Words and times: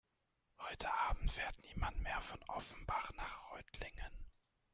Heute 0.57 0.91
Abend 0.91 1.31
fährt 1.31 1.59
niemand 1.61 2.01
mehr 2.01 2.19
von 2.21 2.41
Offenbach 2.47 3.11
nach 3.13 3.51
Reutlingen 3.51 4.17